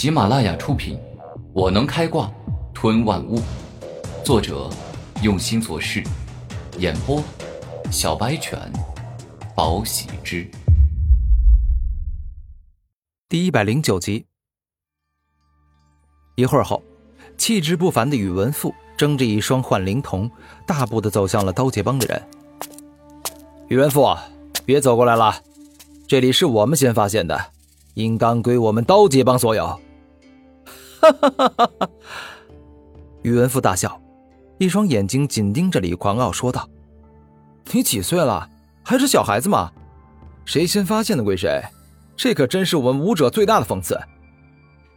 [0.00, 0.96] 喜马拉雅出品，
[1.52, 2.32] 《我能开挂
[2.72, 3.36] 吞万物》，
[4.24, 4.70] 作者
[5.22, 6.02] 用心做事，
[6.78, 7.22] 演播
[7.92, 8.58] 小白犬，
[9.54, 10.50] 宝喜之，
[13.28, 14.24] 第一百零九集。
[16.34, 16.82] 一会儿后，
[17.36, 20.30] 气质不凡的宇文富睁着一双幻灵瞳，
[20.66, 22.22] 大步的走向了刀杰帮的人。
[23.68, 24.08] 宇文富，
[24.64, 25.42] 别走过来了，
[26.08, 27.38] 这里是我们先发现的。
[27.94, 29.78] 应当归我们刀杰帮所有。
[31.00, 31.88] 哈哈哈哈哈！
[33.22, 34.00] 宇文富大笑，
[34.58, 36.68] 一双眼睛紧盯着李狂傲，说道
[37.72, 38.48] ：“你几岁了？
[38.84, 39.72] 还是小孩子吗？
[40.44, 41.62] 谁先发现的归谁？
[42.16, 43.98] 这可真是我们武者最大的讽刺。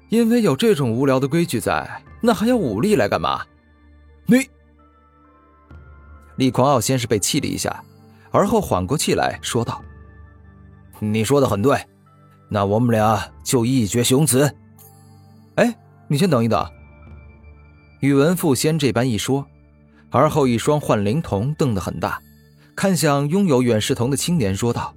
[0.09, 3.41] 因为有这种无聊的规矩在，那还要武力来干嘛？”
[4.27, 4.49] 你，
[6.35, 7.83] 李狂傲先是被气了一下，
[8.31, 9.81] 而后缓过气来说道
[10.99, 11.77] ：“你说的很对。”
[12.49, 14.53] 那我们俩就一决雄雌。
[15.55, 15.75] 哎，
[16.07, 16.65] 你先等一等。
[18.01, 19.45] 宇文富先这般一说，
[20.09, 22.21] 而后一双幻灵瞳瞪得很大，
[22.75, 24.93] 看向拥有远视瞳的青年说道：“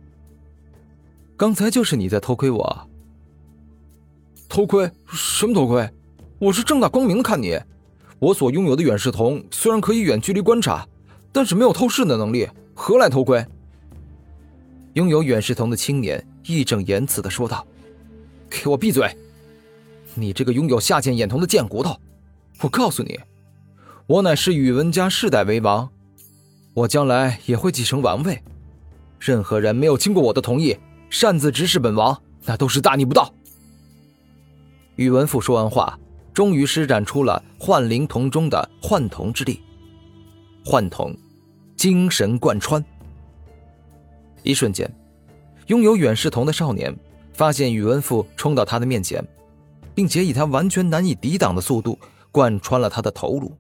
[1.37, 2.89] 刚才就是你在偷窥我。
[4.49, 4.91] 偷窥？
[5.07, 5.89] 什么偷窥？
[6.39, 7.59] 我是正大光明的看你。
[8.19, 10.87] 我所拥有的远视瞳虽然可以远距离观察，
[11.33, 13.45] 但是没有透视的能力，何来偷窥？”
[14.95, 17.67] 拥有远视瞳的青年义正言辞的说道
[18.51, 19.15] ：“给我闭嘴！
[20.17, 21.97] 你这个拥有下贱眼瞳的贱骨头！
[22.63, 23.19] 我告诉你，
[24.07, 25.89] 我乃是宇文家世代为王，
[26.75, 28.43] 我将来也会继承王位。
[29.21, 30.77] 任何人没有经过我的同意，
[31.11, 33.33] 擅自指使本王，那都是大逆不道。”
[34.97, 35.99] 宇文富说完话，
[36.33, 39.61] 终于施展出了幻灵瞳中的幻瞳之力，
[40.65, 41.15] 幻瞳，
[41.77, 42.83] 精神贯穿。
[44.43, 44.91] 一瞬间，
[45.67, 46.97] 拥有远视瞳的少年
[47.35, 49.23] 发现宇文富冲到他的面前，
[49.97, 51.99] 并且以他完全难以抵挡的速度
[52.31, 53.59] 贯穿了他的头颅。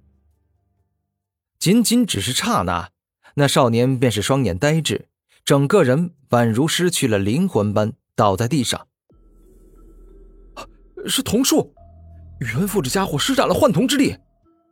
[1.59, 2.91] 仅仅只是刹那，
[3.35, 5.07] 那少年便是双眼呆滞，
[5.47, 8.87] 整个人宛如失去了灵魂般倒在地上。
[11.07, 11.73] 是瞳术，
[12.41, 14.15] 宇文富这家伙施展了幻瞳之力，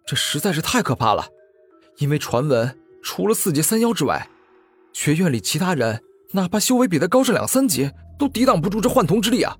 [0.07, 1.27] 这实在是太可怕了。
[1.97, 4.29] 因为传闻，除了四阶三妖之外，
[4.93, 9.57] 学院里其他人，哪怕修为比他高上两三级，都抵挡不住这幻瞳之力啊！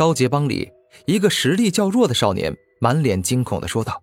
[0.00, 0.72] 刀杰帮里
[1.04, 4.02] 一个实力较弱的少年满脸惊恐的说道：“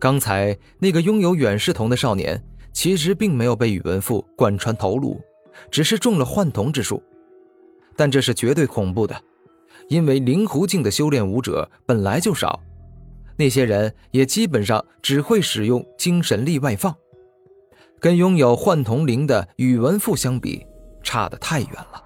[0.00, 2.42] 刚才那个拥有远视瞳的少年，
[2.72, 5.20] 其实并没有被宇文富贯穿头颅，
[5.70, 7.00] 只是中了幻瞳之术。
[7.94, 9.16] 但这是绝对恐怖的，
[9.86, 12.60] 因为灵狐境的修炼武者本来就少，
[13.36, 16.92] 那些人也基本上只会使用精神力外放。”
[18.00, 20.66] 跟拥有幻瞳灵的宇文富相比，
[21.00, 22.02] 差得太远了。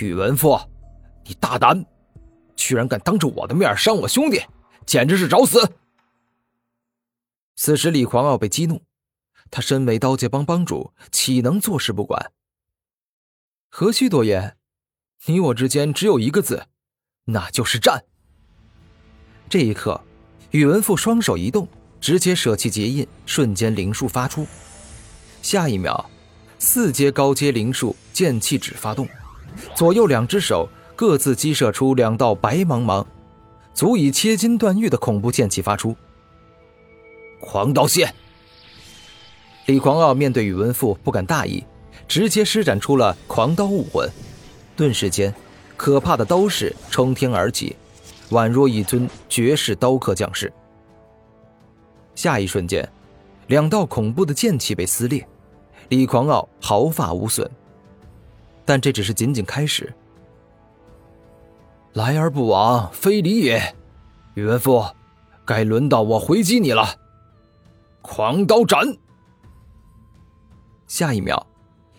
[0.00, 0.58] 宇文富，
[1.24, 1.84] 你大胆，
[2.56, 4.42] 居然敢当着我的面伤我兄弟，
[4.86, 5.72] 简直是找死！
[7.56, 8.82] 此时李狂傲被激怒，
[9.50, 12.32] 他身为刀界帮帮主，岂能坐视不管？
[13.68, 14.56] 何须多言，
[15.26, 16.66] 你我之间只有一个字，
[17.26, 18.04] 那就是战。
[19.48, 20.00] 这一刻，
[20.50, 21.68] 宇文富双手一动。
[22.00, 24.44] 直接舍弃结印，瞬间灵术发出。
[25.40, 26.10] 下一秒，
[26.58, 29.08] 四阶高阶灵术剑气指发动，
[29.76, 30.68] 左右两只手
[31.02, 33.04] 各自激射出两道白茫茫、
[33.74, 35.96] 足以切金断玉的恐怖剑气发出。
[37.40, 38.14] 狂刀现！
[39.66, 41.64] 李狂傲面对宇文富不敢大意，
[42.06, 44.08] 直接施展出了狂刀武魂。
[44.76, 45.34] 顿时间，
[45.76, 47.74] 可怕的刀势冲天而起，
[48.30, 50.52] 宛若一尊绝世刀客降世。
[52.14, 52.88] 下一瞬间，
[53.48, 55.26] 两道恐怖的剑气被撕裂，
[55.88, 57.50] 李狂傲毫发无损。
[58.64, 59.92] 但这只是仅仅开始。
[61.94, 63.74] 来而不往非礼也，
[64.34, 64.82] 宇文富，
[65.44, 66.86] 该轮到我回击你了。
[68.00, 68.96] 狂刀斩！
[70.86, 71.46] 下一秒，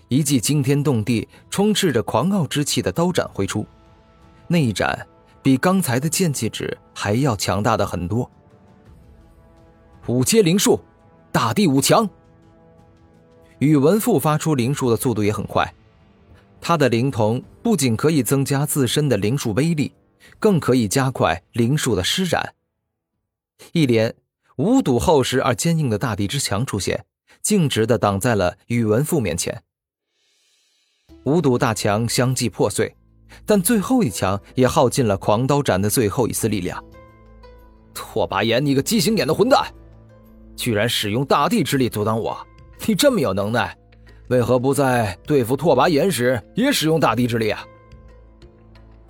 [0.08, 3.66] 一记惊天动地、充斥着狂傲之气的刀斩挥出，
[4.48, 5.08] 那一斩
[5.44, 8.30] 比刚才的剑气指还要强大的很多。
[10.08, 10.80] 五阶灵术，
[11.32, 12.10] 大地五强。
[13.60, 15.72] 宇文富发出灵术的速度也很快，
[16.66, 19.92] 他的灵瞳不仅可以增加自身的灵术威力，
[20.40, 22.56] 更可以加快灵术的施展。
[23.74, 24.16] 一连
[24.56, 27.06] 五堵厚实而坚硬的大地之墙出现，
[27.42, 29.62] 径直的挡在了宇文富面前。
[31.26, 32.96] 五堵大墙相继破碎，
[33.46, 36.82] 但最后一墙也耗尽了狂刀斩的最后一丝力量。
[37.94, 39.70] 拓跋炎，你个畸形眼的混蛋！
[40.56, 42.38] 居然使用大地之力阻挡我！
[42.88, 43.78] 你这么有能耐，
[44.30, 47.66] 为何不在对付拓跋炎时也使用大地之力啊？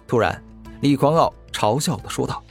[0.07, 0.43] 突然，
[0.81, 2.43] 李狂傲嘲笑的说道：“，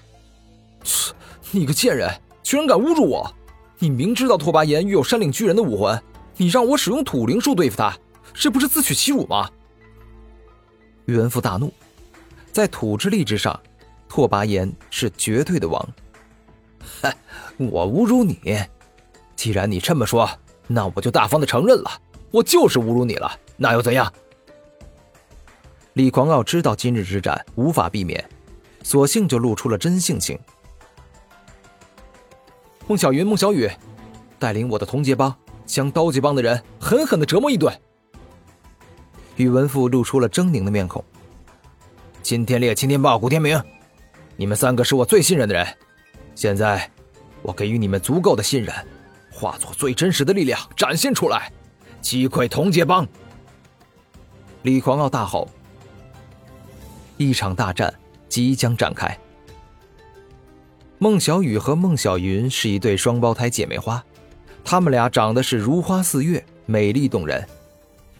[1.51, 2.11] 你个贱人，
[2.43, 3.35] 居然敢侮辱我！
[3.79, 6.01] 你明知道拓跋炎拥有山岭巨人的武魂，
[6.37, 7.97] 你让我使用土灵术对付他，
[8.33, 9.51] 这不是自取其辱吗？”
[11.07, 11.73] 宇文复大怒，
[12.53, 13.59] 在土之力之上，
[14.09, 15.89] 拓跋炎是绝对的王。
[17.03, 17.13] 哼，
[17.59, 18.39] 我侮辱你？
[19.35, 20.31] 既然你这么说，
[20.69, 21.91] 那我就大方的承认了，
[22.33, 24.11] 我就是侮辱你了，那又怎样？
[25.93, 28.27] 李狂傲知道今日之战无法避免，
[28.83, 30.39] 索性就露出了真性情。
[32.89, 33.71] 孟小云、孟小雨，
[34.39, 35.35] 带领我的同结帮，
[35.67, 37.71] 将刀结帮的人狠狠的折磨一顿。
[39.37, 41.05] 宇文复露出了狰狞的面孔。
[42.23, 43.63] 金天烈、青天豹、古天明，
[44.37, 45.67] 你们三个是我最信任的人，
[46.35, 46.91] 现在，
[47.43, 48.75] 我给予你们足够的信任，
[49.31, 51.53] 化作最真实的力量展现出来，
[52.03, 53.09] 击溃同结帮。
[54.63, 55.49] 李狂傲大吼。
[57.17, 57.93] 一场大战
[58.29, 59.17] 即将展开。
[60.99, 64.05] 孟小雨和孟小云是一对双胞胎姐妹花，
[64.65, 67.47] 她们俩长得是如花似月，美丽动人。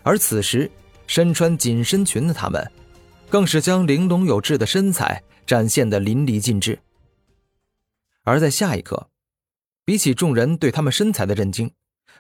[0.03, 0.71] 而此时，
[1.07, 2.71] 身穿紧身裙的她们，
[3.29, 6.79] 更是将玲珑有致的身材展现的淋漓尽致。
[8.25, 9.09] 而在下一刻，
[9.85, 11.71] 比起众人对她们身材的震惊，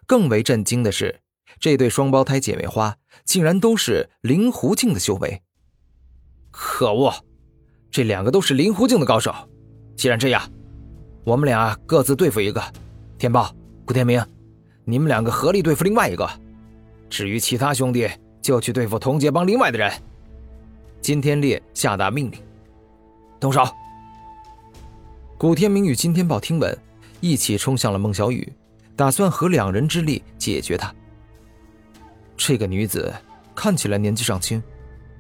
[0.07, 1.21] 更为震惊的是，
[1.61, 5.43] 这对双胞胎姐妹花竟然都是灵狐境的修为。
[6.51, 7.13] 可恶，
[7.91, 9.35] 这两个都是灵狐境的高手。
[9.97, 10.43] 既然这样，
[11.25, 12.63] 我们俩各自对付一个。
[13.19, 13.55] 天豹、
[13.85, 14.25] 古天明，
[14.85, 16.29] 你们两个合力对付另外一个。
[17.09, 18.11] 至于其他兄弟，
[18.41, 19.93] 就去对付同结帮另外的人。
[21.01, 22.41] 金天烈下达命令，
[23.39, 23.65] 动手。
[25.39, 26.77] 古天明与金天豹听闻，
[27.21, 28.53] 一起冲向了孟小雨，
[28.97, 30.95] 打算合两人之力解决他。
[32.45, 33.13] 这个女子
[33.55, 34.61] 看起来年纪尚轻。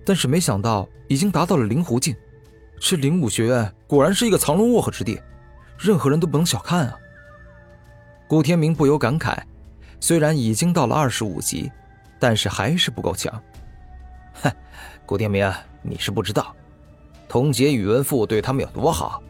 [0.05, 2.17] 但是没想到已经达到了灵狐境，
[2.81, 5.21] 这灵武学院果然是一个藏龙卧虎之地，
[5.79, 6.99] 任何人都不能小看啊！
[8.27, 9.39] 古天明不由感慨，
[10.01, 11.71] 虽然已经到了二十五级，
[12.19, 13.33] 但是还是不够强。
[14.43, 14.51] 哼，
[15.07, 15.49] 古天明，
[15.83, 16.53] 你是不知道，
[17.29, 19.23] 童杰、宇文复对他们有多好，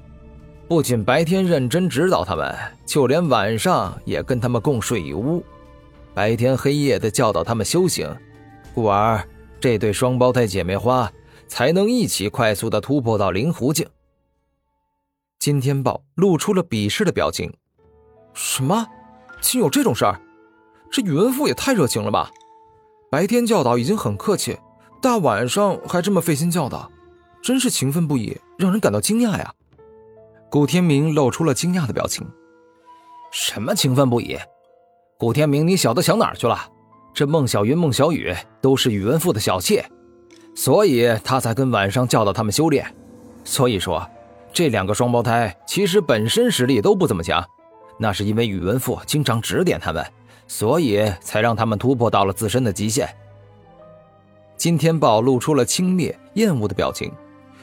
[0.67, 2.56] 不仅白天认真指导他们，
[2.87, 5.44] 就连晚上也跟他们共睡一屋，
[6.14, 8.14] 白天黑夜的教导他们修行，
[8.75, 9.23] 故而。
[9.61, 11.09] 这对双胞胎姐妹花
[11.47, 13.88] 才能一起快速的突破到灵狐境。
[15.38, 17.55] 金天豹露出了鄙视的表情
[18.35, 18.85] ：“什么？
[19.41, 20.20] 竟有这种事儿？
[20.91, 22.29] 这宇文复也太热情了吧！
[23.08, 24.58] 白天教导已经很客气，
[25.00, 26.91] 大晚上还这么费心教导，
[27.41, 29.55] 真是勤奋不已，让人感到惊讶呀！”
[30.50, 32.29] 古天明露出了惊讶的表情
[33.31, 34.37] ：“什么勤奋不已？
[35.22, 36.58] 古天明，你小子想哪儿去了？”
[37.14, 39.88] 这孟小云、孟小雨都是宇文富的小妾，
[40.52, 42.84] 所以他才跟晚上教导他们修炼。
[43.44, 44.04] 所以说，
[44.52, 47.40] 这两个双胞胎其实本身实力都不怎么强，
[47.98, 50.04] 那是因为宇文富经常指点他们，
[50.48, 53.08] 所以才让他们突破到了自身的极限。
[54.56, 57.12] 金天豹露出了轻蔑、厌恶的表情，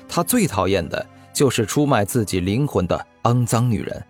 [0.07, 4.01] 他最讨厌的就是出卖自己灵魂的肮脏女人。